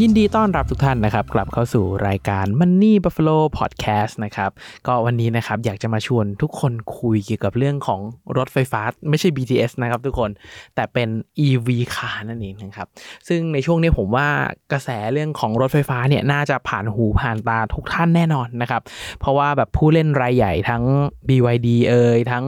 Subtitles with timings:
[0.00, 4.50] ยินดีต้อนรับทุกท่านนะครับ กลับเข้าสู่รายการ Money Buffalo Podcast นะครับ
[4.86, 8.00] ก็วันนี้นะครับอยากจะมาชวนทุกคนคุยเกี่ยวกับเรื่องของ
[8.36, 10.30] รถไฟฟ้า ไม่ใช่ BTS นะครับทุกคน
[10.74, 11.08] แต่เป็น
[11.46, 12.88] EV car นั่นเองนะครับ
[13.28, 14.28] ซึ่งในช่วงนี้ผมว่า
[14.72, 18.82] กระแสเรื่องของรถไฟฟ้าเนี่ยน่าจะผ่านหูผ่านตาทุกท่านแน่นอนนะครับ
[19.20, 20.82] เพราะว่าแบบผู้เล่นรายใหญ่ทั้ง
[21.28, 22.44] BYD เอ่ยทั้ง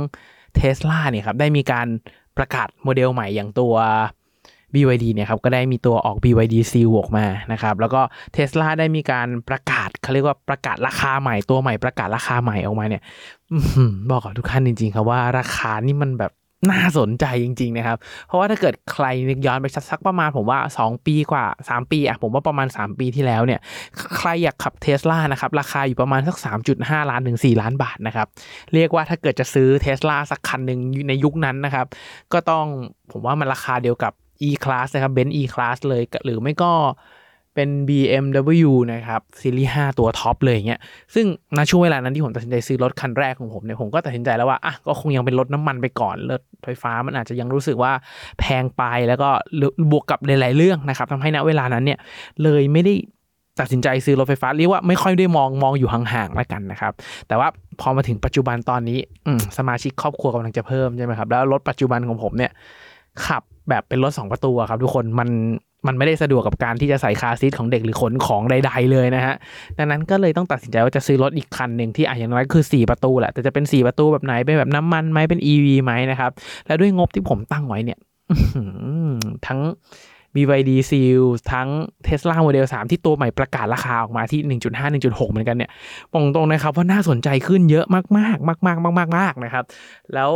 [0.59, 1.87] Tesla เนี่ยครับได้มีการ
[2.37, 3.77] ประกาศโมเดลใหม่อย่างตัว
[4.77, 8.01] BYD เนี่ยครับก็ได้มีตัวออก BYD Seal ออกมานะครับแล้วก็
[8.37, 13.03] Tesla ได้มีการประกาศเขาเรียกว่าประกาศราคาใหม่ตัวใหม่ประกาศราคาใหม่ออกมาเนี่ย
[14.11, 16.33] บอกกับทุกท่านจริงๆครับว่าราคานี่มันแบบ
[16.71, 23.61] น่าสนใจจริง ๆ นะครับ เพราะว่าถ้าเกิดใครนึกย้อนไปสักประมาณผมว่า 2 ปีกว่า 3 ปีอะผมว่าประมาณ 3 ปีที่แล้วเนี่ย
[24.17, 26.37] ใครอยากขับเทสลานะครับ ราคาอยู่ประมาณสัก
[26.73, 28.27] 3.5 ล้านถึง 4 ล้านบาทนะครับ
[28.75, 31.87] เรียกว่าถ้าเกิดจะซื้อเทสลาสักคันหนึ่งในยุคนั้นนะครับ
[32.33, 32.67] ก็ต้อง
[33.13, 34.13] ผมว่ามันราคาเดียวกับ
[34.49, 36.73] E-Class นะครับ Benz E-Class เลยหรือไม่ก็
[37.55, 40.81] เป็น BMW นะครับซีรีส์5ตัวท็อปเลยอย่างเงี้ย
[41.15, 47.93] ซึ่งณช่วงเวลานั้นที่ผมตัดสินใจซื้อรถคันแรกของผมเนี่ยผมก็ตัดสินใจแล้วว่าอะก็คงยังเป็นรถน้ำมันไปก่อนรถไฟฟ้ามันอาจจะยังรู้สึกว่า
[48.39, 49.29] แพงไปแล้วก็
[49.91, 51.99] บวกกับหลาย ๆ เรื่องนะครับทำให้ณเวลานั้นเนี่ย
[52.43, 52.95] เลยไม่ได้
[53.61, 56.93] ตัดสินใจซื้อรถไฟฟ้าเรียกว่าไม่ค่อยได้มองมองอยู่ห่างๆแล้วกันนะครับ
[57.29, 57.49] แต่ว่า
[57.81, 58.99] พอมาถึงปัจจุบันตอนนี้
[59.59, 62.53] สมาชิกครอบครัวกำลังจะเพิ่มใช่ไหมครับแล้วรถปัจจุบันของผมเนี่ย
[63.27, 65.29] ขับ แบบเป็นรถ2ประตูครับทุกคนมัน
[65.87, 69.35] มันไม่ได้สะดวกกับการที่จะใส่คาซีทของเด็กหรือขนของใด ๆ เลยนะฮะ
[69.79, 76.31] ดังนั้นก็เลยต้องตัดสินใจว่าจะซื้อรถอีกคันหนึ่งที่อะอย่างน้อยคือ 4 ประตูแหละ แต่จะเป็น 4 ประตูแบบไหน เป็นแบบน้ำมันไหมเป็น EV ไหมนะครับ
[76.67, 77.99] แล้วด้วยงบที่ผมตั้งไว้เนี่ย
[79.47, 79.61] ทั้ง
[80.35, 81.23] BYD Seal
[81.53, 81.69] ทั้ง
[82.07, 84.41] Tesla Model 3 ที่ตัวใหม่ประกาศราคาออกมาที่
[84.77, 85.71] 1.5 1.6 เหมือนกันเนี่ย
[86.13, 89.65] ปองตรงนะครับว่าน่าสนใจขึ้นเยอะมากๆ มาก ๆ มาก ๆ มาก ๆ นะครับ
[90.15, 90.31] แล้ว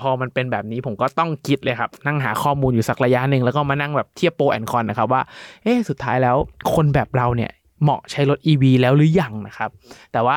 [0.00, 5.22] พอมันเป็นแบบนี้ผมก็ต้องคิดเลยครับ นั่งหาข้อมูลอยู่สักระยะหนึ่งแล้วก็มานั่งแบบเทียบโปรแอนคอนนะครับว่า
[5.62, 6.36] เอ๊สุดท้ายแล้ว
[6.74, 7.50] คนแบบเราเนี่ย
[7.82, 9.70] เหมาะใช้รถ EV แล้วหรือยังนะครับ
[10.12, 10.36] แต่ว่า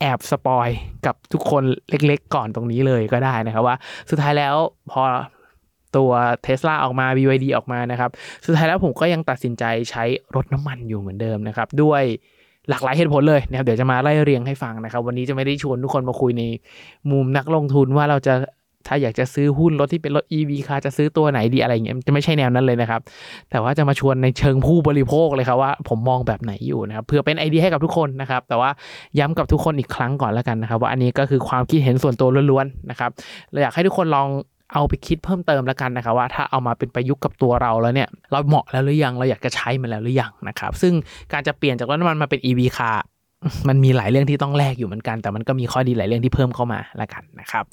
[0.00, 0.68] แอบสปอย
[1.06, 3.76] กับทุกคนเล็กๆ ก่อนตรงนี้เลยก็ได้นะครับว่า
[4.10, 4.54] สุดท้ายแล้ว
[4.90, 5.02] พอ
[5.96, 8.10] ตัวเท s l a ออกมา BYD ออกมานะครับ
[8.46, 10.04] สุดท้ายแล้วผมก็ยังตัดสินใจใช้
[10.36, 12.02] รถน้ำมันอยู่เหมือนเดิมนะครับ ด้วย
[12.70, 16.42] หลากหลายเหตุผลเลยนะครับเดี๋ยวจะมาไล่เรียงให้ฟังนะครับ วันนี้จะไม่ได้ชวนทุกคนมาคุยใน
[17.10, 18.34] มุมนักลงทุนว่าเราจะ
[18.88, 23.00] ถ้าอยากจะซื้อหุ้นรถที่เป็นรถ EV คาจะซื้อตัวไหนดีอะไรเงี้ยจะไม่ใช่แนวนั้นเลยนะครับ
[23.50, 28.70] แต่ว่าจะมาชวนในเชิงผู้บริโภคเลยครับว่า ผมมองแบบไหนอยู่นะครับเพื่อเป็นไอเดียให้กับทุกคนนะครับ แต่ว่า
[29.18, 33.10] ย้ำกับทุกคนอีกครั้งก่อนแล้วกันนะครับ ว่าอันนี้ก็คือความคิดเห็นส่วนตัวล้วนๆนะครับ
[33.50, 34.28] เราอยากให้ทุกคนลอง
[34.72, 40.92] เอาไปคิดเพิ่มเติมแล้วกันนะครับว่าถ้าเอามาเป็นประยุกต์กับตัวเราแล้วเนี่ย เราเหมาะแล้วหรือยังเราอยากจะใช้มันแล้วหรือยังนะครับ ซึ่ง
[41.32, 42.90] การจะเปลี่ยนจากรถน้ำมันมาเป็น EV คา
[43.68, 47.64] มันมีหลายเรื่องที่ต้องแลกอยู่เหมือนกัน แต่มันก็มีข้อดีหลายเรื่องที่เพิ่มเข้ามาแล้วกันนะครับ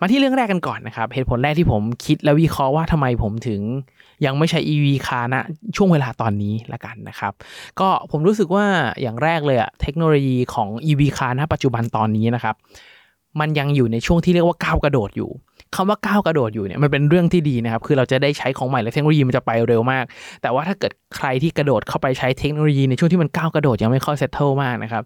[0.00, 3.60] มาที่เรื่องแรกกันก่อนนะครับ เหตุผลแรกที่ผมคิดและวิเคราะห์ว่าทำไมผมถึง
[4.24, 5.42] ยังไม่ใช้ EV คานะ
[5.76, 7.32] ช่วงเวลาตอนนี้ละกันนะครับ
[7.80, 8.64] ก็ผมรู้สึกว่า
[9.02, 12.54] อย่างแรกเลยอะเทคโนโลยีของ EV คาณปัจจุบันตอนนี้นะครับ
[13.40, 15.30] มันยังอยู่ในช่วงที่เรียกว่าก้าวกระโดดอยู่
[15.76, 20.04] คำว่าก้าวกระโดดอยู่เนี่ยมันเป็นเรื่องที่ดีนะครับ คือเราจะได้ใช้ของใหม่และเทคโนโลยีมันจะไปเร็วมาก
[20.42, 25.02] แต่ว่าถ้าเกิดใครที่กระโดดเข้าไปใช้เทคโนโลยีในช่วงที่มันก้าวกระโดดยังไม่ค่อยเซตเทิลมากนะครับ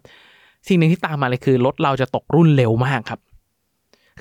[0.67, 3.21] สิ่งหนึ่งที่ตามมาเลยคือรถเราจะตกรุ่นเร็วมากครับ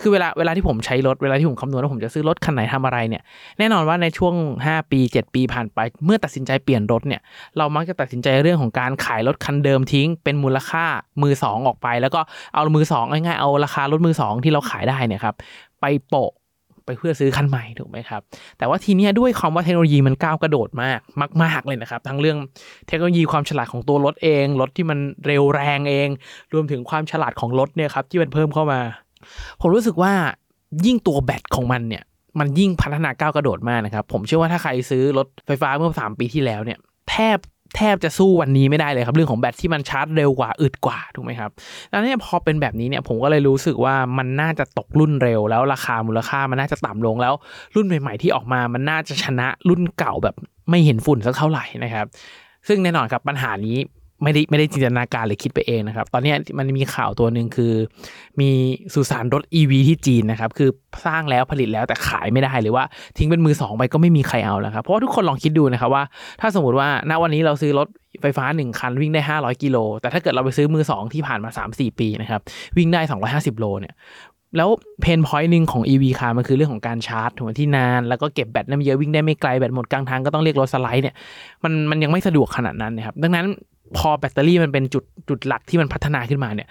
[0.01, 3.23] คือเวลาเวลาที่ผมใช้รถเวลาที่ผมคำนวณว่าผมจะซื้อรถคันไหนทำอะไรเนี่ย
[3.59, 4.35] แน่นอนว่าในช่วง
[4.67, 7.21] 5 ปี 7 ปีผ่านไป เมื่อตัดสินใจเปลี่ยนรถเนี่ย
[7.59, 10.85] เรามักจะตัดสินใจเรื่องของการขายรถคันเดิมทิ้ง เป็นมูลค่า
[11.23, 12.21] มือ 2 ออกไป แล้วก็
[12.55, 15.35] เอามือ2ง่ายๆเอาราคารถมือ 2 ที่เราขายได้เนี่ยครับ
[15.81, 16.31] ไปโปะ
[16.91, 18.21] ไปเพื่อซื้อคันใหม่ถูกไหมครับ
[18.59, 21.01] แต่ว่าทีนี้ด้วยความว่าเทคโนโลยีมันก้าวกระโดดมาก
[21.43, 22.39] มาก ๆ เลยนะครับ ทั้งเรื่อง
[22.89, 26.09] เทคโนโลยีความฉลาดของตัวรถเองรถที่มันเร็วแรงเอง
[26.53, 28.81] รวมถึงความฉลาดของรถเนี่ยครับที่มันเพิ่มเข้ามา
[29.61, 30.13] ผมรู้สึกว่า
[30.87, 32.03] ยิ่งตัวแบตของมันเนี่ย
[32.39, 36.79] มันยิ่งพัฒนาก้าวกระโดดมากนะครับ ผมเชื่อว่าถ้าใครซื้อรถไฟฟ้าเมื่อสามปีที่แล้วเนี่ย
[37.11, 37.39] แทบ
[37.77, 41.51] แทบจะสู้วันนี้ไม่ได้เลยครับ เรื่องของแบตที่มันชาร์จเร็วกว่าอึดกว่าถูกไหมครับ
[41.91, 47.35] ดังนั้นพอเป็นแบบนี้เนี่ยผมก็เลยรู้สึกว่ามันน่าจะตกรุ่นเร็วแล้วราคามูลค่ามันน่าจะต่ำลงแล้ว
[47.75, 50.35] รุ่นใหม่ ๆ ที่ออกมามันน่าจะชนะรุ่นเก่าแบบ
[50.71, 52.07] ไม่เห็นฝุ่นสักเท่าไหร่นะครับ
[52.69, 53.77] ซึ่งแน่นอนครับปัญหานี้
[54.23, 57.73] ไม่ได้ไม่ได้จินตนาการหรือคิดไปเองนะครับ ตอนนี้มันมีข่าวตัวหนึ่งคือ
[58.41, 58.51] มี
[58.95, 60.71] สุสานรถ e ีวีที่จีนนะครับ คือ
[61.07, 62.85] สร้างแล้วผลิตแล้วแต่ขายไม่ได้หรือว่า
[63.19, 66.05] ทิ้งเป็นมือสองไปก็ไม่มีใครเอาแล้วครับ เพราะว่าทุกคนลองคิดดูนะครับว่า
[66.41, 67.89] ถ้าสมมติว่าณวันนี้เราซื้อรถ
[68.23, 72.41] ไฟฟ้า 1 คันวิ่งได้ 500 กิโล แต่ถ้าเกิดเราไปซื้อมือ 2 ที่ผ่านมา 3-4 ปีนะครับ
[72.77, 73.01] วิ่งได้
[73.31, 73.95] 250 โลเนี่ย
[74.57, 74.69] แล้ว
[75.01, 81.15] pain point หนึ่งของ EV คาร์มันคือเรื่องของการชาร์จทุกทีนาน แล้วก็เก็บแบตไม่เยอะวิ่งได้ไม่ไกล แบตหมดกลางทางก็ต้องเรียกรถสไลด์เนี่ย
[81.65, 83.47] มันมันยังไม่สะดวกขนาดนั้นนะครับดังนั้น
[83.97, 86.69] พอแบตเตอรี่มันเป็นจุดจุดหลักที่มันพัฒนาขึ้นมาเนี่ย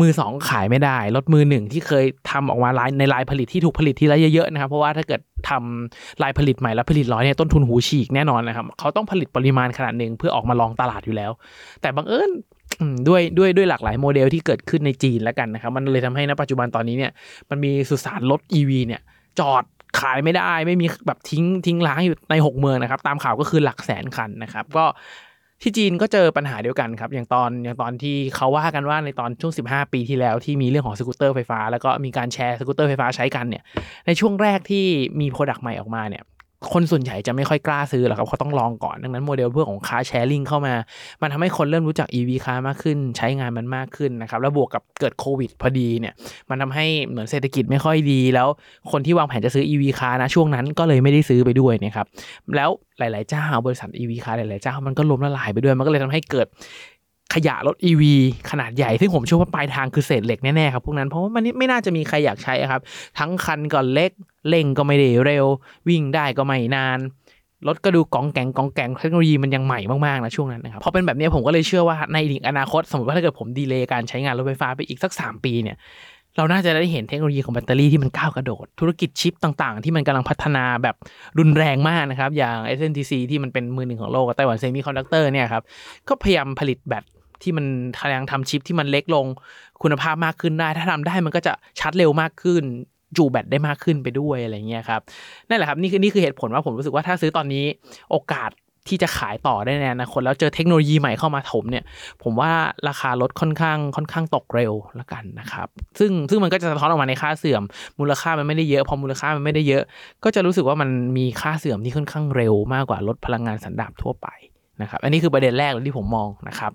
[0.00, 11.30] มือสองขายไม่ได้รถมือหนึ่งที่เคยทำออกมาลายในลายผลิตที่ถูกผลิตทีละเยอะๆนะครับเพราะว่าถ้าเกิดทำลายผลิตใหม่แล้วผลิตร้อยเนี่ยต้นทุนหูฉีกแน่นอนนะครับเขาต้องผลิตปริมาณขนาดหนึ่งเพื่อออกมาลองตลาดอยู่แล้ว
[11.80, 12.30] แต่บังเอิญ
[13.08, 17.12] ด้วยด้วยด้วยหลากหลายโมเดลที่เกิดขึ้นในจีนแล้วกันนะครับ มันเลยทำให้ณปัจจุบันตอนนี้เนี่ย
[17.50, 19.00] มันมีสุสานรถ EV เนี่ย
[19.40, 19.64] จอด
[20.00, 24.84] ขายไม่ได้ ไม่มีแบบทิ้งทิ้งล้างอยู่ในหกเมืองนะครับ ตามข่าวก็คือหลักแสนคันนะครับ ก็
[25.66, 33.62] ที่จีนก็เจอปัญหาเดียวกันครับ อย่างตอนอย่างตอนที่เขาว่ากันว่าในตอนช่วง 15 ปีที่แล้วที่มีเรื่องของสกูตเตอร์ไฟฟ้า แล้วก็มีการแชร์สกูตเตอร์ไฟฟ้าใช้กันเนี่ย
[34.06, 34.84] ในช่วงแรกที่
[35.20, 36.22] มี product ใหม่ออกมาเนี่ย
[36.72, 40.74] คนส่วนใหญ่จะไม่ค่อยกล้าซื้อหรอกครับเขาต้องลองก่อนดังนั้นโมเดลเรื่องของ car sharing เข้ามา
[41.22, 46.14] มันทำให้คนเริ่มรู้จัก EV car มากขึ้น ใช้งานมันมากขึ้นนะครับแล้วบวกกับเกิดโควิดพอดีเนี่ย
[46.50, 48.48] มันทำให้เหมือนเศรษฐกิจไม่ค่อยดี แล้ว
[48.92, 52.06] คนที่วางแผนจะซื้อ EV ค้านะช่วงนั้นก็เลยไม่ได้ซื้อไปด้วยนะครับ
[52.56, 56.46] แล้วหลาย ๆ เจ้าบริษัท EV ค้าหลาย ๆ เจ้ามันก็ล้มละลายไปด้วยมันก็เลยทำให้เกิด
[57.34, 58.02] ขยะรถ EV
[58.50, 62.82] ขนาดใหญ่ ซึ่งผมเชื่อว่าปลายทางคือเศษเหล็กแน่ๆครับพวกนั้นเพราะว่ามันไม่น่าจะมีใครอยากใช้ครับ
[63.18, 64.12] ทั้งคันก็เล็ก
[64.48, 65.46] เร่งก็ไม่ได้เร็ว
[65.88, 66.98] วิ่งได้ก็ไม่นาน
[67.66, 72.18] รถก็ดูกองแกงกองแกงเทคโนโลยีมันยังใหม่มากๆนะช่วงนั้นนะครับพอเป็นแบบนี้ผมก็เลยเชื่อว่าใน
[72.48, 75.76] อนาคต สมมติว่าถ้าเกิดผมดีเลย์การใช้งานรถไฟฟ้าไปอีกสัก 3 ปีเนี่ย
[76.36, 80.96] เราน่าจะได้เห็นเทคโนโลยีของแบตเตอรี่ที่มันก้าวกระโดด ธุรกิจชิปต่างๆ ที่มันกำลังพัฒนาแบบ
[81.38, 85.62] รุนแรงมากนะครับ อย่าง SNTC ที่มันเป็นมือหนึ่งของโลกไต้หวันเซมิคอนดักเตอร์เนี่ยครับ
[86.08, 87.04] ก็พยายามผลิตแบต
[87.42, 87.66] ที่มัน
[87.98, 89.26] พยายามทำชิปที่มันเล็กลง
[89.82, 92.62] คุณภาพมากขึ้นได้ ถ้าทำได้มันก็จะชาร์จเร็วมากขึ้น
[93.16, 95.00] จุแบตได้มากขึ้นไปด้วยอะไรเงี้ยครับ
[95.48, 97.64] นั่นแหละครับนี่คือนี่คือเหตุผลว่าผมรู้สึกว่าถ้าซื้อตอนนี้
[98.10, 98.50] โอกาส
[98.88, 101.84] ที่จะขายต่อได้ในอนาคตแล้วเจอเทคโนโลยีใหม่เข้ามาถมเนี่ย
[102.22, 102.50] ผมว่า
[102.88, 107.62] ราคารถค่อนข้างค่อนข้างตกเร็วละกันนะครับ ซึ่งซึ่งมันก็จะสะท้อนออกมาในค่าเสื่อม
[108.00, 109.82] มูลค่ามันไม่ได้เยอะ พอมูลค่ามันไม่ได้เยอะ
[110.24, 114.28] ก็จะรู้สึกว่ามันมีค่าเสื่อมที่ค่อนข้างเร็วมากกว่ารถพลังงานสันดาปทั่วไป
[114.82, 116.72] นะครับ อันนี้คือประเด็นแรกเลยที่ผมมองนะครับ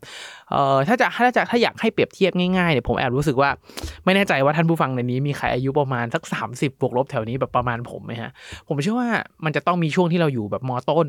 [0.51, 3.50] เอ่อถ้าจะถ้าจะถ้าอยากให้เปรียบเทียบง่ายๆเนี่ยผมแอบรู้สึกว่า
[4.06, 8.31] ไม่แน่ใจว่าท่านผู้ฟังในนี้มีใครอายุประมาณสัก 30บวกลบแถวนี้แบบประมาณผมไหมฮะ
[8.68, 9.10] ผมเชื่อว่า
[9.46, 11.07] มันจะต้องมีช่วงที่เราอยู่แบบมต้น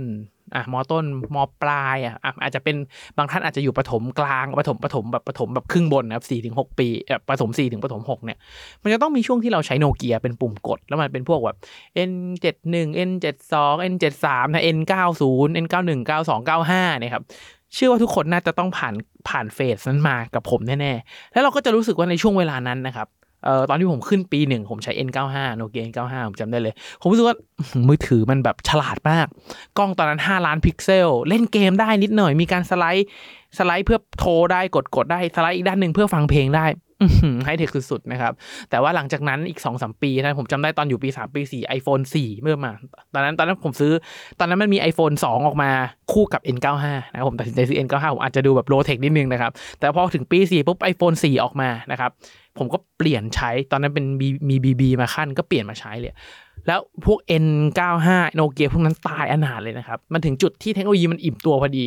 [0.55, 1.05] อะมต้น
[1.35, 2.77] มปลายอะอาจจะเป็น
[3.17, 8.39] บางท่านอาจจะอยู่ประถมกลางประถมประถมแบบประถมแบบครึ่งบนนะครับสี่ถึงหกปีเอ่อประถมสี่ถึงประถมหกเนี่ย
[8.83, 11.57] มันจะต้องมีช่วงที่เราใช้โนเกียเป็นปุ่มกด แล้วมันเป็นพวกแบบ
[12.09, 13.55] N71 N72
[13.93, 15.23] N73 นะ N90
[15.65, 17.25] N91 92 95เนี่ยครับ
[17.75, 18.95] เชื่อว่าทุกคนน่าจะต้องผ่าน
[19.29, 23.09] ผ่านเฟสนั้นมากับผมแน่ๆ แล้วเราก็จะรู้สึกว่าในช่วงเวลานั้นนะครับ
[23.45, 27.37] เอ่อตอนที่ผมขึ้นปีหนึ่งผมใช้ N95 โนเกีย N95 ผมจำได้เลย ผมรู้สึกว่า
[27.89, 29.27] มือถือมันแบบฉลาดมาก
[29.79, 33.07] กล้องตอนนั้น 5 ล้านพิกเซล เล่นเกมได้นิดหน่อย มีการสไลด์
[33.59, 36.67] สไลด์เพื่อโทรได้กดกดได้ สไลด์อีกด้านหนึ่งเพื่อฟังเพลงได้
[37.45, 38.33] ไฮเทคสุดๆนะครับ
[38.71, 42.73] แต่ว่าหลังจากนั้นอีก2อสปีนะผมจำได้ตอนอยู่ปี 3 ปี 4 iPhone 4 เมื่อมา
[43.15, 43.93] ตอนนั้นตอนนั้นผมซื้อ
[44.39, 45.71] ตอนนั้นมันมี iPhone 2 ออกมา
[46.13, 52.11] คู่กับ N95 นะครับผมตัดสินใจซื้อ N95 ผมอาจจะดูแบบโลเทคนิดนึงนะครับ แต่พอถึงปี 4 ปุ๊บ iPhone 4 ออกมานะครับ
[52.59, 56.13] ผมก็เปลี่ยนใช้ตอนนั้นเป็นมีมี BB มาขั้นก็เปลี่ยนมาใช้เลย
[56.67, 61.87] แล้วพวก N95 โนเกียพวกนั้นตายอนาถเลยนะครับ มันถึงจุดที่เทคโนโลยีมันอิ่มตัวพอดี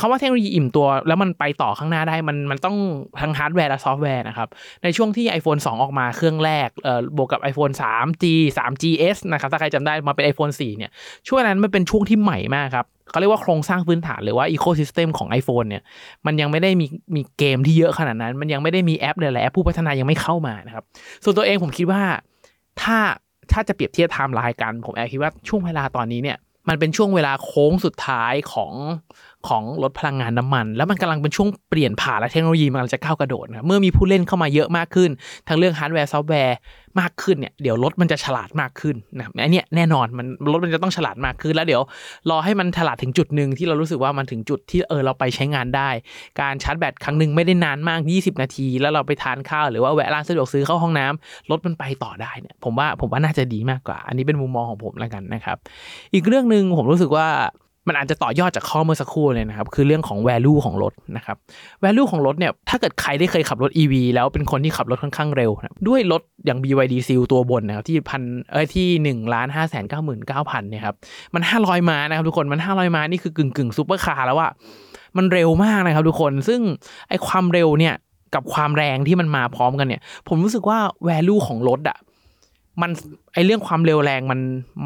[0.00, 2.76] คำว่าเทคโนโลยีอิ่มตัว แล้วมันไปต่อข้างหน้าได้มันมันต้อง
[3.20, 4.48] ทั้งฮาร์ดแวร์และซอฟต์แวร์นะครับ
[4.84, 8.24] ในช่วงที่ iPhone 2 ออกมาเครื่องแรกเอ่อบวกกับ iPhone 3G
[8.58, 10.90] 3GS นะครับ ถ้าใครจำได้มาเป็น iPhone 4 เนี่ย
[11.28, 15.82] ช่วงนั้นมันเป็นช่วงที่ใหม่มากครับเขาเรียกว่าโครงสร้างพื้นฐานหรือว่าอีโค y ิสเต็มของ iPhone เนี่ย
[16.26, 20.84] มันยังไม่ได้มีมีเกมที่เยอะขนาดนั้น มันยังไม่ได้มีแอปเลยแหละแอปผู้พัฒนายังไม่เข้ามานะครับ
[21.24, 22.02] ส่วนตัวเองผมคิดว่า
[22.82, 22.98] ถ้า
[23.52, 26.38] ถ้าจะเปรียบเทียบไทม์ไลน์กันผมแอบคิดว่าช่วงเวลาตอนนี้เนี่ย
[26.68, 28.72] มันเป็นช่วงเวลาโค้งสุดท้ายของ
[29.48, 35.10] ของรถพลังงานน้ำมัน แล้วมันกำลังเป็นช่วงเปลี่ยนผ่านและเทคโนโลยีมันกำลังจะก้าวกระโดดนะเมื่อมีผู้เล่นเข้ามาเยอะมากขึ้น
[35.48, 36.56] ทั้งเรื่องฮาร์ดแวร์ซอฟต์แวร์
[37.00, 41.82] มากขึ้นเนี่ยเดี๋ยวรถมันจะฉลาดมากขึ้นนะครับอันนี้แน่นอนมันรถมันจะต้องฉลาดมากขึ้น แล้วเดี๋ยว
[42.30, 45.90] รอให้มันฉลาดถึงจุดหนึ่งที่เรารู้สึกว่ามันถึงจุดที่เออเราไปใช้งานได้
[46.40, 55.56] การชาร์จแบตครั้งหนึ่งไม่ได้นานมาก 20 นาที แล้วเราไปทานข้าวหรือว่าแวะร้านสะดวกซื้อเข้าห้องน้ำรถมันไปต่อได้เนี่ยผมว่าผมว่าน่าจะดีมากกว่า อันนี้เป็นมุมมองของผมแล้วกันนะครับ
[56.14, 57.28] อีกเรื่องหนึ่งผมรู้สึกว่า
[57.90, 61.36] มันอาจจะต่อยอดจากข้อเมื่อสักครู่เลยนะครับ คือเรื่องของ value ของรถนะครับ
[61.84, 70.94] value ของรถเนี่ยถ้าเกิดใครได้เคยขับรถ EV แล้วเป็นคนที่ขับรถค่อนข้างเร็วนะด้วยรถอย่าง BYD Seal ตัวบนนะครับที่พันเอ้ยที่1นึ่งล้านห้าแสนเก้าหมื่นเก้าพันเนี่ยครับ
[71.34, 74.48] มัน 500 ม้านะครับทุกคนมัน 500 ม้านี่คือกึ่งกึ่งซูเปอร์คาร์แล้วว่า
[75.16, 76.60] มันเร็วมากนะครับทุกคนซึ่ง
[77.08, 77.94] ไอความเร็วเนี่ย
[78.34, 80.78] กับความแรงที่มันมาพร้อมกันเนี่ย ผมรู้สึกว่า
[81.08, 81.98] value ของรถอะ
[82.82, 82.90] มัน
[83.34, 84.40] ไอเรื่องความเร็วแรงมัน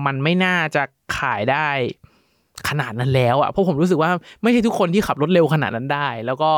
[0.06, 0.82] มันไม่น่าจะ
[1.18, 1.68] ขายได้
[2.68, 4.10] ขนาดนั้นแล้วอะเพราะผมรู้สึกว่า
[4.42, 6.50] ไม่ใช่ทุกคนที่ขับรถเร็วขนาดนั้นได้ แล้วก็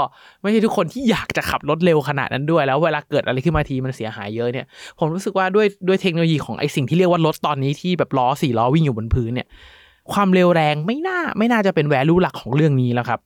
[0.42, 4.66] ไม่ใช่ทุกคนที่อยากจะขับรถเร็วขนาดนั้นด้วย แล้วเวลาเกิดอะไรขึ้นมาทีมันเสียหายเยอะเนี่ย
[4.98, 9.48] ผมรู้สึกว่าด้วยด้วยเทคโนโลยีของไอสิ่งที่เรียกว่ารถตอนนี้ที่แบบล้อสี่ล้อวิ่งอยู่บนพื้นเนี่ย
[10.12, 13.20] ความเร็วแรงไม่น่าไม่น่าจะเป็นแวลูหลักของเรื่องนี้แล้วครับ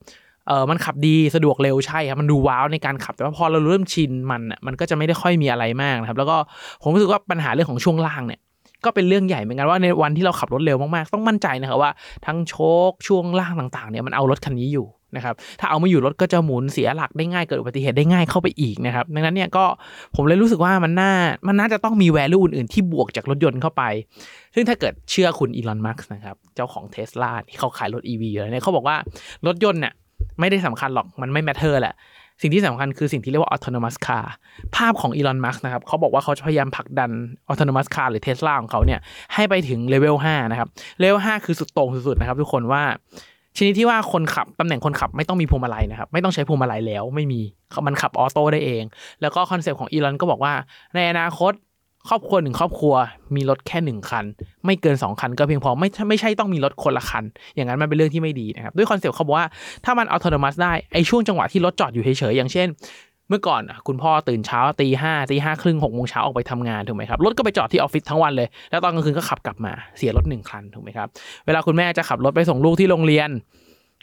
[0.47, 6.37] เออมันขับดีสะดวกเร็วใช่ครับมันดูว้าวในการขับแต่ว่าพอเราเริ่มชินมันอะมันก็จะไม่ได้ค่อยมีอะไรมากนะครับ แล้วก็
[6.81, 8.39] ผมรู้สึกว่าปัญหาเรื่องของช่วงล่างเนี่ย
[8.85, 11.91] ก็เป็นเรื่องใหญ่เหมือนกันว่าในวันที่เราขับรถเร็วมากๆ ต้องมั่นใจนะครับว่า
[12.25, 12.55] ทั้งโช
[12.89, 19.65] คช่วงล่างต่างๆเนี่ยมันเอารถคันนี้อยู่นะครับถ้าเอาไม่อยู่รถก็จะหมุนเสียหลักได้ง่ายเกิดอุบัติเหตุได้ง่ายเข้าไปอีกนะครับดังนั้นเนี่ยก็
[20.15, 21.11] ผมเลยรู้สึกว่ามันน่า
[21.47, 23.83] มันน่าจะต้องมีแวลูอื่นๆที่บวกจากรถยนต์เข้าไป
[24.55, 28.95] ซึ่งถ้าเกิดเชื่อคุณอีลอนมัสก์นะครับเจ้าของเทสลาที่เขาขายรถ EV อยู่แล้วเนี่ยเขาบอกว่า
[29.47, 29.93] รถยนต์เนี่ย
[30.39, 31.95] ไม่ได้สำคัญหรอกมันไม่แมทเทอร์แหละ
[32.41, 34.25] สิ่งที่สำคัญคือสิ่งที่เรียกว่า autonomous car
[34.75, 37.09] ภาพของอีลอนมัสก์นะครับเขาบอกว่าเขาจะพยายามผลักดัน
[37.49, 38.99] autonomous car หรือเทสลาของเขาเนี่ย
[39.33, 40.69] ให้ไปถึงเลเวล5นะครับ
[40.99, 42.83] เลเวล5คือสุดโต่งสุดๆนะครับ ทุกคนว่า
[43.57, 47.41] ชนิดที่ว่าคนขับตำแหน่งคนขับไม่ต้องมีพวงมาลัยนะครับ ไม่ต้องใช้พวงมาลัยแล้วไม่มี
[47.87, 48.83] มันขับออโต้ได้เอง
[49.21, 50.53] แล้วก็คอนเซปต์ของอีลอนก็บอกว่า
[50.95, 51.53] ในอนาคต
[52.09, 52.93] ครอบครัวหนึ่งครอบครัว
[53.35, 54.25] มีรถแค่หนึ่งคัน
[54.65, 57.23] ไม่เกิน2คันก็เพียงพอไม่ไม่ใช่ต้องมีรถคนละคัน
[57.55, 59.47] อย่างนั้นมันเป็นเรื่องที่ไม่ดีนะครับด้วยคอนเซปต์เขาบอกว่า
[59.85, 62.67] ถ้ามันอัตโนมัติได้ไอช่วงจังหวะที่รถจอดอยู่เฉยๆอย่างเช่น
[63.29, 71.07] เมื่อก่อนอะคุณพ่อตื่นเช้าตีห้าตีห้าครึ่งหกโมงเช้าออกไปทำงานถูกไหมครับรถก็ไปจอดที่ออฟฟิศทั้งวันเลย แล้วตอนกลางคืนก็ขับกลับมาเสียรถหนึ่งคันถูกไหมครับ
[71.45, 73.29] เวลาคุณแม่จะขับรถไปส่งลูกที่โรงเรียน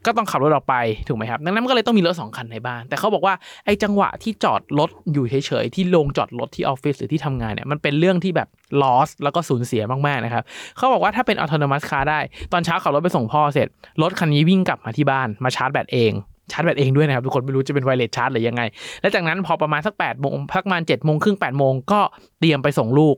[0.07, 0.75] ก็ต้องขับรถออกไป
[1.09, 8.49] ถูกไหมครับดังนั้นมันก็เลยต้องมีรถสองคันในบ้าน แต่เขาบอกว่าไอ้จังหวะที่จอดรถอยู่เฉยๆที่ลงจอดรถที่ออฟฟิศหรือที่ทำงานเนี่ยมันเป็นเรื่องที่แบบ
[8.83, 10.45] loss แล้วก็สูญเสียมากๆนะครับ
[10.77, 12.21] เขาบอกว่าถ้าเป็น autonomous car ได้
[12.53, 13.69] ตอนเช้าขับรถไปส่งพ่อเสร็จ
[14.03, 16.13] รถคันนี้วิ่งกลับมาที่บ้านมาชาร์จแบตเอง
[16.53, 18.63] ชาร์จแบตเองด้วยนะครับ ทุกคนไม่รู้จะเป็นไวเลสชาร์จหรือยังไง
[19.01, 22.01] และจากนั้นพอประมาณสัก8ปดโมงพักมาณ7จ็ดโมงครึ่งแปดโมงก็
[22.41, 23.17] เตรียมไปส่งลูก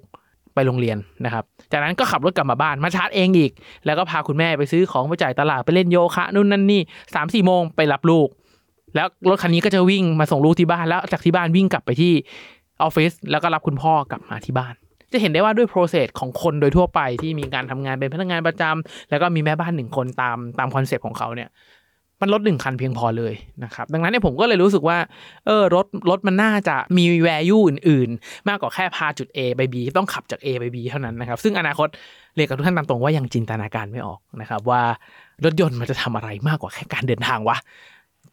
[0.60, 3.52] ไปโรงเรียนนะครับ จากนั้นก็ขับรถกลับมาบ้านมาชาร์จเองอีก
[3.86, 6.80] แล้วก็พาคุณแม่ไปซื้อของไปจ่ายตลาดไปเล่นโยคะนู่นนั่นนี่
[7.14, 8.28] สามสี่โมงไปรับลูก
[8.94, 12.12] แล้วรถคันนี้ก็จะวิ่งมาส่งลูกที่บ้านแล้วจากที่บ้านวิ่งกลับไปที่
[12.82, 14.74] ออฟฟิศแล้วก็รับคุณพ่อกลับมาที่บ้าน
[15.12, 21.48] จะเห็นได้ว่าด้วย process ของคนโดยทั่วไปที่มีการทำงานเป็นพนักงานประจำแล้วก็มีแม่บ้านหนึ่งคนตามตามคอนเซปต์ของเขาเนี่ย
[22.20, 23.34] มันรถหนึ่งคันเพียงพอเลย
[23.64, 24.98] นะครับ ดังนั้นเนี่ยผมก็เลยรู้สึกว่า
[25.46, 31.88] เออรถรถมันน่าจะมี value อื่น ๆ มากกว่าแค่พาจุด A ไป B ต้องขับจาก A ไป B เท่านั้นนะครับ ซึ่งอนาคต
[32.34, 34.82] เรียนกับทุกท่านตามตรงว่ายังจินตนาการไม่ออกนะครับว่า
[35.44, 37.56] รถยนต์มันจะทำอะไรมากกว่าแค่การเดินทางวะ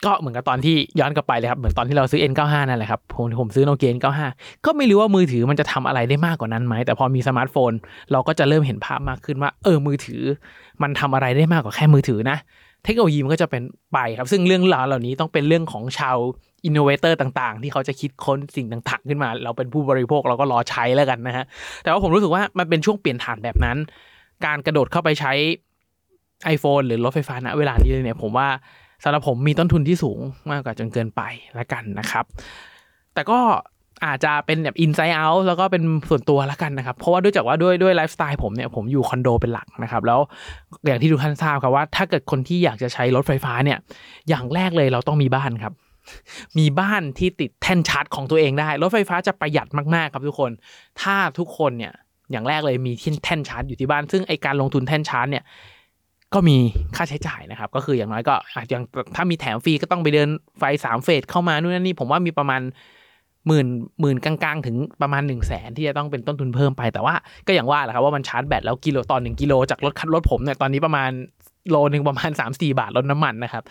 [0.05, 4.21] ก็เหมือนกับตอนที่ย้อนกลับไปเลยครับ เหมือนตอนที่เราซื้อ N95 นั่นแหละครับผมผมซื้อโนเกีย N95
[4.65, 7.71] ก็ไม่รู้ว่ามือถือมันจะทำอะไรได้มากกว่านั้นไหม แต่พอมีสมาร์ทโฟน
[8.11, 10.23] เราก็จะเริ่มเห็นภาพมากขึ้นว่า เออมือถือ
[10.81, 12.37] มันทำอะไรได้มากกว่าแค่มือถือนะ
[12.83, 16.17] เทคโนโลยีมันก็จะเป็นไปครับ ซึ่งเรื่องราวเหล่านี้ต้องเป็นเรื่องของชาว
[16.65, 21.45] innovator ต่างๆ ที่เขาจะคิดค้นสิ่งต่างๆ ขึ้นมา เราเป็นผู้บริโภคเราก็รอใช้แล้วกันนะฮะ
[21.83, 23.77] แต่ว่าผมรู้สึกว่ามันเป็นช่วงเปลี่ยนผ่านแบบนั้น
[24.45, 25.33] การกระโดดเข้าไปใช้
[26.55, 28.47] iPhone หรือรถไฟฟ้าณเวลานี้เลยเนี่ยผมว่า
[29.03, 30.19] สำหรับผมมีต้นทุนที่สูง
[30.51, 31.21] มากกว่าจนเกินไป
[31.59, 32.25] ละกันนะครับ
[33.13, 33.39] แต่ก็
[34.05, 40.19] อาจจะเป็นแบบ inside out แล้วก็เป็นส่วนตัวละกันนะครับ เพราะว่าด้วยจากว่าด้วยด้วยไลฟ์สไตล์ผมเนี่ยผมอยู่คอนโดเป็นหลักนะครับ แล้ว
[40.85, 43.77] อย่างที่ทุกท่านทราบครับว่า ถ้าเกิดคนที่อยากจะใช้รถไฟฟ้าเนี่ย
[44.29, 45.73] อย่างแรกเลยเราต้องมีบ้านครับ
[46.57, 50.51] มีบ้านที่ติดแท่นชาร์จของตัวเองได้ รถไฟฟ้าจะประหยัดมากๆครับทุกคน
[51.01, 51.93] ถ้าทุกคนเนี่ย
[52.31, 55.43] อย่างแรกเลยมีที่แท่นชาร์จอยู่ที่บ้าน ซึ่งไอการลงทุนแท่นชาร์จเนี่ย
[56.33, 56.57] ก็มี
[56.95, 58.83] ค่าใช้จ่ายนะครับ ก็คืออย่างน้อยก็อาจอย่าง
[59.15, 62.61] ถ้ามีแถมฟรีก็ต้องไปเดินไฟสามเฟสเข้ามานู่นนั่นนี่ผมว่ามีประมาณ
[63.47, 63.67] หมื่น
[64.01, 67.15] หมื่นกลางๆ ถึงประมาณ1นึ่งแสนที่จะต้องเป็นต้นทุนเพิ่มไปแต่ว่า
[67.47, 71.11] ก็อย่างว่าแหละครับว่ามันชาร์จแบตแล้วกิโลต่อหนึ่งกิโลจากรถคันรถผมเนี่ยตอนนี้ประมาณ
[71.69, 73.63] โลหนึ่งประมาณ 3-4 บาทลดน้ำมันนะครับ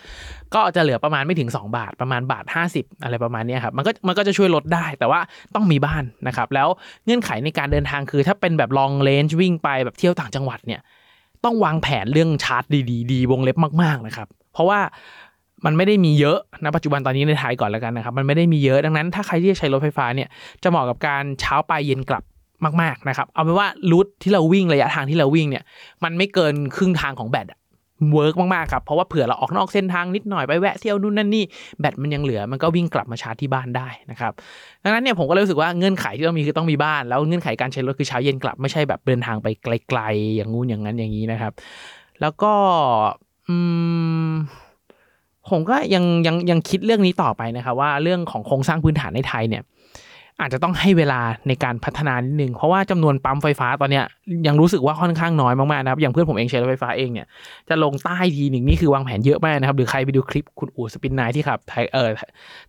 [0.53, 5.19] ก็จะเหลือประมาณไม่ถึง 2 บาทประมาณบาท 50 อะไรประมาณนี้ครับมันก็มันก็จะช่วยลดได้แต่ว่า
[5.55, 6.67] ต้องมีบ้านนะครับ แล้ว
[7.05, 10.81] เงื่อนไขในการเดินทางคือ ถ้าเป็นแบบ long range วิ่งไปแบบเที่ยวต่างจังหวัดเนี่ย
[11.43, 14.79] ต้องวางแผนเรื่องชาร์จดีๆดีวงเล็บมากๆนะครับ เพราะว่า
[15.65, 20.29] มันไม่ได้มีเยอะนะปัจจุบันตอนนี้ในไทยก่อนแล้วกันนะครับ มันไม่ได้มีเยอะดังนั้น ถ้าใครที่จะใช้รถไฟฟ้าเนี่ย
[20.63, 22.23] จะเหมาะกับการเช้าไปเย็นกลับ
[22.81, 25.63] มากๆนะครับเอาเป็นว่า route ที่เราวิ่งระยะทางที่เราวิ่งเนี่ย
[26.03, 27.47] มันไม่เกินครึ่งทางของแบต
[28.13, 31.43] work มากๆครับเพราะว่าเผื่อเราออกนอกเส้นทางนิดหน่อยไปแวะเที่ยวนู่นนั่นนี่
[31.79, 34.31] แบตมันยังเหลือมันก็วิ่งกลับมาชาร์จที่บ้านได้นะครับ
[34.83, 41.53] ดังนั้นเนี่ยผมก็เลยรู้สึกว่าเงื่อนไขที่ต้องมีคือต้องมีบ้าน แล้วเงื่อนไขการใช้รถคือเช้าเย็นกลับไม่ใช่แบบเดินทางไปไกล ๆ อย่างงู้นอย่างนั้นอย่างนี้นะครับ
[42.21, 42.53] แล้วก็
[43.47, 43.57] อื
[44.29, 44.31] ม
[45.49, 49.63] ผมก็ยังยังยังคิดเรื่องนี้ต่อไปนะครับว่าเรื่องของโครงสร้างพื้นฐานในไทยเนี่ย
[50.41, 54.05] อาจจะต้องให้เวลาในการพัฒนานิดนึง เพราะว่าจำนวนปั๊มไฟฟ้าตอนเนี้ย
[54.47, 57.27] ยังรู้สึกว่าค่อนข้างน้อยมากๆนะครับ อย่างเพื่อนผมเองใช้รถไฟฟ้าเองเนี่ย
[57.69, 62.09] จะลงใต้ทีหนึ่งนี่คือวางแผนเยอะมากนะครับหรือใครไปดูคลิปคุณอู๋สปินไนที่ขับไทยเออ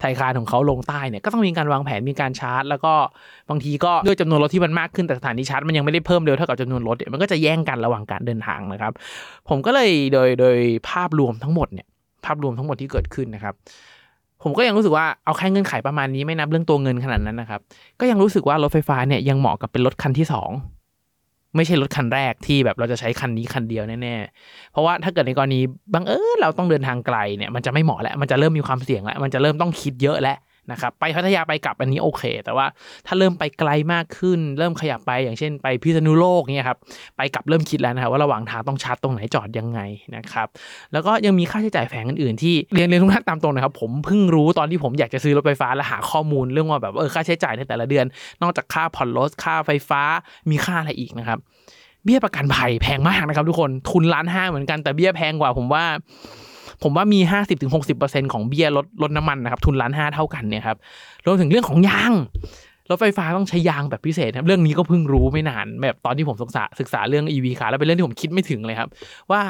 [0.00, 2.92] ไทยคารของเขาลงใต้เนี่ยก็ต้องมีการวางแผนมีการชาร์จ แล้วก็
[3.50, 8.92] บางทีก็ด้วยจำนวนรถที่มันมากขึ้นแต่สถานีชาร์จมันยังไม่ได้เพิ่มเร็วเท่ากับจำนวนรถเนี่ยมันก็จะแย่งกันระหว่างการเดินทางนะครับ
[9.48, 10.58] ผมก็เลยโดยโดย
[10.88, 11.86] ภาพรวมทั้งหมดเนี่ย
[12.28, 13.54] ภาพรวมทั้งหมดที่เกิดขึ้นนะครับ
[14.42, 17.60] ผมก็ยังรู้สึกว่าเอาแค่เงื่อนไขประมาณนี้ไม่นับเรื่องตัวเงินขนาดนั้นนะครับ
[18.00, 20.50] ก็ยังรู้สึกว่ารถไฟฟ้าเนี่ยยังเหมาะกับเป็นรถคันที่สอง
[21.56, 25.60] ไม่ใช่รถคันแรกที่แบบเราจะใช้คันนี้คันเดียวแน่ๆ เพราะว่าถ้าเกิดในกรณี
[25.94, 30.36] บังเอิญเราต้องเดินทางไกลเนี่ยมันจะไม่เหมาะแล้ว มันจะเริ่มมีความเสี่ยงแล้ว มันจะเริ่มต้องคิดเยอะแล้ว
[30.72, 32.66] นะครับไปพัทยาไปกลับอันนี้โอเค แต่ว่า
[33.06, 36.78] ถ้าเริ่มไปไกลมากขึ้น เริ่มขยับไปอย่างเช่น ไปพิษณุโลกเนี่ยครับ
[37.16, 39.80] ไปกลับเริ่มคิดแล้วนะครับว่าระหว่างทางต้องชาร์จตรงไหนจอดยังไง
[40.16, 40.48] นะครับ
[40.92, 48.06] แล้วก็ยังมีค่าใช้จ่ายแฝงอื่นๆที่เรียนเรียนทุกท่านตามตรงนะครับผมเพิ่งรู้ตอนที่ผมอยากจะซื้อรถไฟฟ้าและหาข้อมูลเรื่องว่าแบบเออค่าใช้จ่ายในแต่ละเดือน
[48.42, 50.02] นอกจากค่าผ่อนรถค่าไฟฟ้า
[50.50, 51.38] มีค่าอะไรอีกนะครับ
[52.04, 55.84] เบี้ยประกันภัยแพงมากนะครับทุกคนทุนล้านห้าเหมือนกันแต่เบี้ยแพงกว่าผมว่า
[56.82, 60.76] ผมว่ามีห้าสิบถึงหกสิบเปอร์เซ็นของเบียรถรถน้ำมันนะครับทุนล้านห้าเท่ากันเนี่ยครับ
[61.26, 62.12] รวมถึงเรื่องของยาง
[62.90, 68.88] รถไฟฟ้าต้องใช้ยางแบบพิเศษครับเรื่องนี้ก็เพิ่งรู้ไม่นานแบบตอนที่ผมศึกษาศึกษาเรื่อง EV คาร์แล้วเป็นเรื่องที่ผมคิดไม่ถึงเลยครับ
[69.30, 69.40] ว่า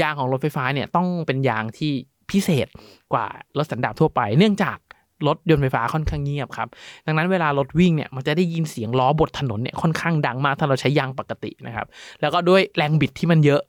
[0.00, 1.92] ยางของรถไฟฟ้าเนี่ยต้องเป็นยางที่
[2.30, 2.66] พิเศษ
[3.12, 3.26] กว่า
[3.58, 4.78] รถสันดาปทั่วไป เนื่องจาก
[5.26, 6.68] รถยนต์ไฟฟ้าค่อนข้างเงียบครับ
[7.06, 11.86] ดังนั้นเวลารถวิ่งเนี่ยมันจะได้ยินเสียงล้อบนถนนเนี่ยค่อนข้างดังมากถ้าเราใช้ยางปกตินะครับ
[12.20, 13.60] แล้วก็ด้วยแรงบิดที่มันเยอะ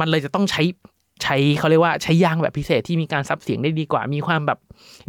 [0.00, 0.62] มันเลยจะต้องใช้
[1.22, 4.58] ใช้เขาเรียกว่าใช้ยางแบบพิเศษที่มีการซับเสียงได้ดีกว่า มีความแบบ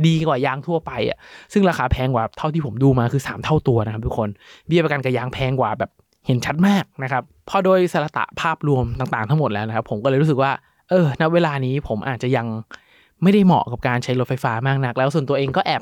[0.08, 1.18] ดีกว่ายางทั่วไปอะ
[1.54, 4.30] ซึ่งราคาแพงกว่าเท่าที่ผมดูมาคือ 3 เท่าตัวนะครับทุกคน
[4.68, 5.92] เบี้ยประกันกับยางแพงกว่าแบบ
[6.26, 10.52] เห็นชัดมากนะครับพอโดยสารตะภาพรวมต่างๆทั้งหมดแล้วนะครับผมก็เลยรู้สึกว่า
[10.90, 12.48] เออณเวลานี้ผมอาจจะยัง
[13.24, 15.82] ไม่ได้เหมาะกับการใช้รถไฟฟ้ามากนัก แล้วส่วนตัวเองก็แอบ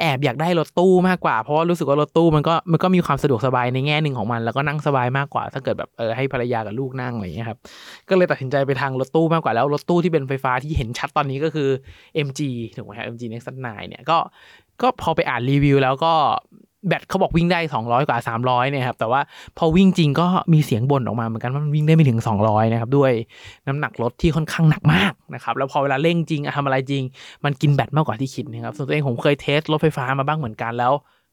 [0.00, 7.58] แอบอยากได้รถตู้มากกว่า เพราะว่ารู้สึกว่ารถตู้มันก็มันก็มีความสะดวกสบายในแง่หนึ่งของมัน แล้วก็นั่งสบายมากกว่า ถ้าเกิดแบบเออให้ภรรยากับลูกนั่งอะไรอย่างเงี้ยครับ
[8.08, 11.68] ก็เลยตัดสินใจไปทางรถตู้มากกว่าแล้วรถตู้ที่เป็นไฟฟ้าที่เห็นชัดตอนนี้ก็คือ
[12.26, 12.40] MG
[12.76, 14.18] ถูกไหมครับ MG Next 9เนี่ยก็
[14.82, 16.14] ก็พอไปอ่านรีวิวแล้วก็
[16.88, 19.20] แบตเขาบอกวิ่งได้ 200 กว่า 300เนี่ยครับแต่ว่า
[19.58, 23.12] พอวิ่งจริงก็มีเสียงบ่นออกมาเหมือนกันว่ามันวิ่งได้ไม่ถึง 200นะครับด้วย
[23.68, 27.02] น้ำหนักรถที่ค่อนข้างหนักมากนะครับแล้วพอเวลาเร่งจริงอะทำอะไรจริง
[27.44, 30.92] มันกินแบตมากกว่าที่คิดนะครับส่วนตัวเองผมเคยเทสรถไฟฟ้ามาบ้างเหมือนกันแล้ว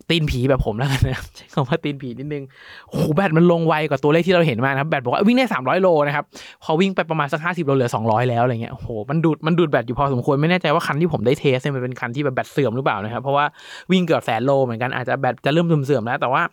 [0.09, 2.43] ตีนผีแบบผมแล้วกันนะใช้คำว่าตีนผีนิดนึง
[2.89, 6.25] โอ้โหแบตมันลงไวกว่าตัวเลขที่เราเห็นมานะครับแบตบอกว่าวิ่งได้300โลนะครับ
[6.63, 13.45] พอวิ่งไปประมาณสัก50โลเหลือ200แล้วอะไรเงี้ยโอ้โหมันดูดมันดูดแบตอยู่พอสมควรไม่แน่ใจว่าคันที่ผมได้เทสเนี่ยมันเป็นคันที่แบบแบตเสื่อมหรือเปล่านะครับเพราะว่า
[13.91, 16.43] วิ่งเกือบแสนโลเหมือนกันอาจจะแบตจะเริ่มเสื่อมแล้ว แต่ว่า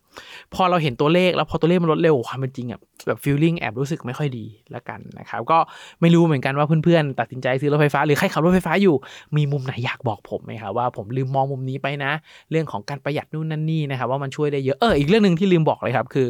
[0.54, 5.58] พอเราเห็นตัวเลขแล้วพอตัวเลขมันลดเร็วความเป็นจริงอะแบบฟีลลิ่งแอบรู้สึกไม่ค่อยดีแล้วกันนะครับก็
[6.00, 8.94] ไม่รู้เหมือนกันว่าเพื่อนๆตัดสินใจซื้อรถไฟฟ้าหรือใครขับรถไฟฟ้าอยู่
[9.36, 12.12] มีมุมไหนอยากบอกผมไหมครับว่าผมลืมมองมุมนี้ไปนะ
[12.50, 16.26] เรื่องของการประหยัดนูนนั่นนี่นะครับว่ามันช่วยได้เยอะเอออีกเรื่องหนึ่งที่ลืมบอกเลยครับ คือ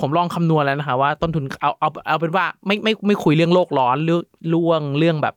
[0.00, 4.22] ผมลองคำนวณแล้วนะครับว่าต้นทุนเอาเอาเอาเป็นว่าไม่ไม่ไม่คุยเรื่องโลกร้อนเรื่อง
[4.54, 5.34] ล่วงเรื่องแบบ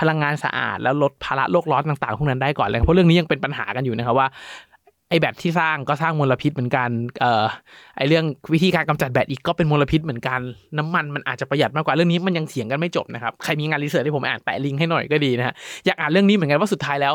[0.00, 4.28] พลังงานสะอาด แล้วลดภาระโลกร้อนต่างๆพวกนั้นได้ก่อนเลยเพราะเรื่องนี้ยังเป็นปัญหากันอยู่นะครับว่า
[5.10, 6.88] ไอแบตที่สร้างก็สร้างมลพิษเหมือนกัน
[7.20, 7.44] เอ่อ
[7.96, 10.40] ไอเรื่องวิธีการกำจัดแบตอีกก็เป็นมลพิษเหมือนกัน
[10.78, 15.54] น้ำมันมันอาจจะประหยัดมากกว่าเรื่องนี้มันยังเถียงกันไม่จบนะครับ ใครมีงานรีเสิร์ชที่ผมอ่านแปะลิงก์ให้หน่อยก็ดีนะฮะ
[15.86, 17.14] อยากอ่านเรื่องนี้เหมือนกันว่าสุดท้ายแล้ว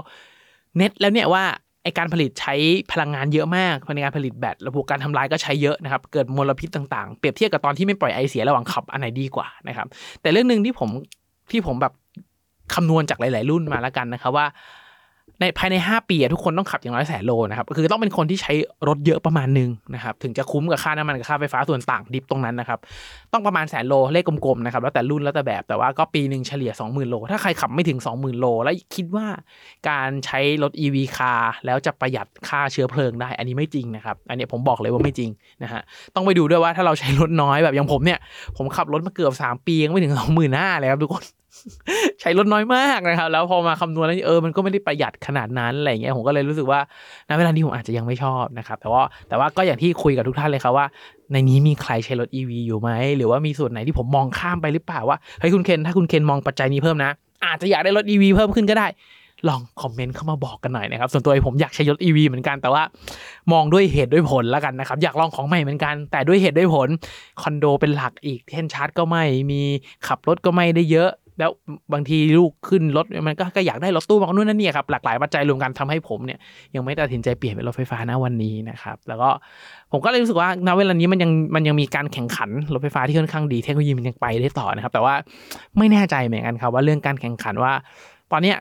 [0.78, 1.44] เน็ตแล้วเนี่ยว่า
[1.84, 2.56] ไอการผลิตใช้
[2.92, 9.88] พลังงานเยอะมากในการผลิตแบตระบบการทำลายก็ใช้เยอะนะครับ เกิดมลพิษต่างๆ เปรียบเทียบกับตอนที่ไม่ปล่อยไอเสียระหว่างขับอันไหนดีกว่านะครับ
[10.22, 10.90] แต่เรื่องหนึ่งที่ผม
[11.52, 11.94] ที่ผมแบบ
[12.76, 14.46] คำนวณจากหลาย ๆ รุ่นมาแล้วกันนะครับว่า
[15.42, 18.54] ในภายใน 5 ปีอะทุกคนต้องขับอย่างน้อยแสนโลนะครับคือต้องเป็นคนที่ใช้
[18.88, 22.80] รถเยอะประมาณหนึงนะครับถึงจะคุ้มกับค่าน้ำมันกับค่าไฟฟ้าส่วนต่างดิบตรงนั้นนะครับ
[23.34, 29.28] ต้องประมาณแสนโลเลขกลมๆนะครับแล้วแต่รุ่นแล้วแต่แบบแต่ว่าก็ปีหนึ่งเฉลี่ย 20,000 โล ถ้าใครขับไม่ถึง 20,000 โล แล้วคิดว่า
[29.90, 35.30] การใช้รถ EV คาร์แล้วจะประหยัดค่าเชื้อเพลิงได้ อันนี้ไม่จริงนะครับอันนี้ผมบอกเลยว่าไม่จริง
[35.64, 35.82] นะฮะ
[36.16, 38.20] ต้องไปดูด้วยว่าถ้าเราใช้รถน้อยแบบอย่างผมเนี่ย
[38.58, 41.24] ผมขับรถมาเกือบ 3 ปียังไม่ถึง 25,000เลยครับทุกคน
[42.22, 46.80] ใช้รถน้อยมากนะครับ แล้วพอมาคำนวณแล้วเออมันก็ไม่ได้ประหยัดขนาดนั้นอะไรเงี้ยผมก็เลยรู้สึกว่า
[47.30, 50.86] ณเวลานี้ผมอาจจะยังไม่ชอบนะครับ แต่ว่าแต่ว่าก็อย่างที่คุยกับทุกท่านเลยครับว่า
[51.32, 57.12] ในนี้มีใครใช้รถ EV อยู่ไหม หรือว่ามีส่วนไหนที่ผมมองข้ามไปหรือเปล่าว่าเฮ้ยคุณเคนถ้าคุณเคนมองปัจจัยนี้เพิ่มนะ
[57.46, 58.88] อาจจะอยากได้รถ EV เพิ่มขึ้นก็ได้
[59.50, 62.84] ลองคอมเมนต์เข้ามาบอกกันหน่อยนะครับส่วนตัวผมอยากใช้รถ EV เหมือนกันแต่ว่า
[63.52, 66.90] มองด้วยเหตุด้วยผลแล้วกันนะครับอยากลองของใหม่เหมือนกัน แต่ด้วยเหตุด้วยผล
[67.42, 69.62] คอนโดเป็นหลักอีกเทนชาร์จก็ไม่มี
[70.08, 71.10] ขับรถก็ไม่ได้เยอะ
[71.40, 71.52] แล้ว
[71.94, 76.40] บางทีลูกขึ้นรถมันก็ก็อยากได้รถตู้บางนู่นนั่นนี่ครับหลากหลายปัจจัยรวมกันทำให้ผมเนี่ย
[76.76, 79.30] ยังไม่ตัดสินใจเปลี่ยนเป็นรถไฟฟ้าณวันนี้นะครับแล้วก็
[79.92, 85.14] ผมก็เลยรู้สึกว่าณเวลานี้มันยังมันยังมีการแข่งขันรถไฟฟ้าที่ค่อนข้างดีเทคโนโลยีมันยังไปได้ต่อนะครับ แต่ว่า
[85.78, 87.74] ไม่แน่ใจเหมือนกันครับว่าเรื่องการแข่งขันว่า
[88.34, 88.58] ตอนเนี้ย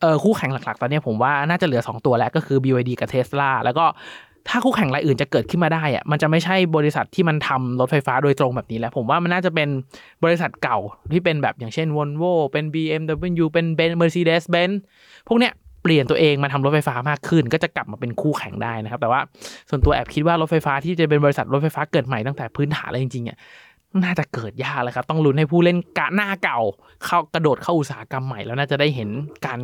[0.00, 3.84] เออคู่แข่งหลักๆ ตอนนี้ผมว่าน่าจะเหลือ 2 ตัวแล้วก็คือ BYD กับ Tesla แล้วก็
[4.48, 9.68] ถ้าคู่แข่งรายอื่นจะเกิดขึ้นมาได้อะมันจะไม่ใช่บริษัทที่มันทำรถไฟฟ้าโดยตรงแบบนี้แล้ว ผมว่ามันน่าจะเป็น
[10.24, 10.78] บริษัทเก่า
[11.12, 14.76] ที่เป็นแบบอย่างเช่น Volvo เป็น BMW เป็น Ben Mercedes Benz
[15.28, 19.20] พวกเนี้ยเปลี่ยนตัวเองมาทำรถไฟฟ้ามากขึ้น ก็จะกลับมาเป็นคู่แข่งได้นะครับ แต่ว่า
[19.70, 23.38] ส่วนตัวแอบคิดว่ารถไฟฟ้าที่จะเป็นบริษัทรถไฟฟ้าเกิดใหม่ตั้งแต่พื้นฐานเลยจริงๆอะ
[24.04, 26.60] น่าจะเกิดยากเลยครับ ต้องลุ้นให้ผู้เล่นกะหน้าเก่า
[27.04, 29.08] เข้ากระโดดเข้าอุตสาหกรรมใหม่แล้วน่าจะได้เห็น
[29.46, 29.58] การ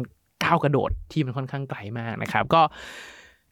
[0.44, 2.62] ก้าวกระโดดที่มันค่อนข้างไกลมากนะครับ ก็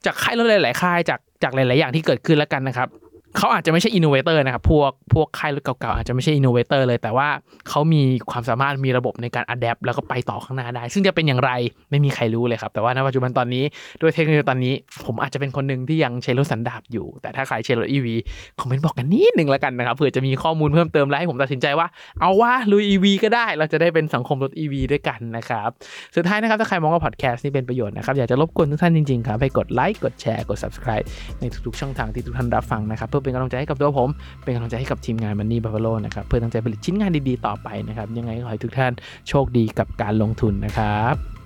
[0.04, 2.88] จากค่ายรถหลายๆค่ายจากจากหลาย ๆ อย่างที่เกิดขึ้นแล้วกันนะครับ
[3.36, 7.28] เขาอาจจะไม่ใช่ innovator นะครับ พวกพวกค่ายรถเก่าๆอาจจะไม่ใช่ innovator เลย แต่ว่า
[7.68, 11.50] เขามีความสามารถมีระบบในการ adapt แล้วก็ไปต่อข้างหน้าได้ ซึ่งจะเป็นอย่างไร
[11.90, 13.64] ไม่มีใครรู้เลยครับ แต่ว่าณปัจจุบันตอนนี้
[14.00, 14.74] ด้วยเทคโนโลยีตอนนี้
[15.06, 18.06] ผมอาจจะเป็นคนหนึ่งที่ยังใช้รถสันดาปอยู่ แต่ถ้าใครใช้รถ EV
[18.60, 21.86] คอมเมนต์บอกกันนิดนึงแล้วกันนะครับเผื่อจะมีข้อมูลเพิ่มเติมและให้ผมตัดสินใจว่า
[22.20, 25.68] เอาว่าลุย EV ก็ได้ เราจะได้เป็นสังคมรถ EV ด้วยกันนะครับ
[26.16, 31.06] สุดท้ายนะครับถ้าใครมองว่าพอดแคสต์นี่เป็นประโยชน์นะครับอยากจะรบกวนทุกท่านจริงๆครับให้กดไลค์กดแชร์กด subscribe
[31.40, 34.10] ในทุกๆช่องทางที่ทุกท่านรับฟังนะครับเพื่อเป็นกำลังใจให้กับตัวผม
[34.44, 38.92] เป็นกำลังใจให้กับทีมงานมันนี่บาฟฟาโลนะครับเพื่อตั้งใจผลิตชิ้นงานดีๆต่อไปนะครับยังไงขอให้ทุกท่าน
[39.28, 41.39] โชคดีกับการลงทุนนะครับ